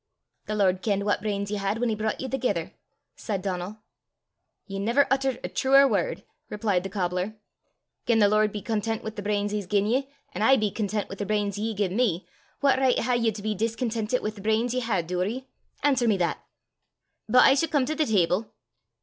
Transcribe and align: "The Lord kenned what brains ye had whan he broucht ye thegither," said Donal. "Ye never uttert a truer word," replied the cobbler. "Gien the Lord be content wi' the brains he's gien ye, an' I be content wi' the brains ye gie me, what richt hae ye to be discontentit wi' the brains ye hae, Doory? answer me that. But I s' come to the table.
"The 0.47 0.55
Lord 0.55 0.81
kenned 0.81 1.05
what 1.05 1.21
brains 1.21 1.51
ye 1.51 1.57
had 1.57 1.77
whan 1.77 1.89
he 1.89 1.95
broucht 1.95 2.21
ye 2.21 2.27
thegither," 2.27 2.73
said 3.15 3.43
Donal. 3.43 3.77
"Ye 4.65 4.79
never 4.79 5.05
uttert 5.11 5.39
a 5.43 5.47
truer 5.47 5.87
word," 5.87 6.23
replied 6.49 6.81
the 6.81 6.89
cobbler. 6.89 7.35
"Gien 8.07 8.17
the 8.17 8.27
Lord 8.27 8.51
be 8.51 8.63
content 8.63 9.03
wi' 9.03 9.11
the 9.11 9.21
brains 9.21 9.51
he's 9.51 9.67
gien 9.67 9.85
ye, 9.85 10.09
an' 10.33 10.41
I 10.41 10.55
be 10.57 10.71
content 10.71 11.07
wi' 11.07 11.17
the 11.17 11.25
brains 11.27 11.59
ye 11.59 11.75
gie 11.75 11.89
me, 11.89 12.25
what 12.61 12.79
richt 12.79 13.01
hae 13.01 13.15
ye 13.17 13.31
to 13.31 13.43
be 13.43 13.53
discontentit 13.53 14.23
wi' 14.23 14.31
the 14.31 14.41
brains 14.41 14.73
ye 14.73 14.79
hae, 14.79 15.03
Doory? 15.03 15.45
answer 15.83 16.07
me 16.07 16.17
that. 16.17 16.43
But 17.29 17.43
I 17.43 17.51
s' 17.51 17.67
come 17.67 17.85
to 17.85 17.93
the 17.95 18.07
table. 18.07 18.47